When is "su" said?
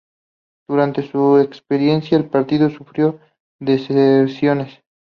1.11-1.37